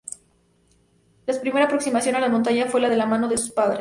La 1.27 1.39
primera 1.39 1.65
aproximación 1.67 2.15
a 2.15 2.19
las 2.19 2.31
montañas 2.31 2.71
fue 2.71 2.81
de 2.81 2.95
la 2.97 3.05
mano 3.05 3.27
de 3.27 3.37
sus 3.37 3.51
padres. 3.51 3.69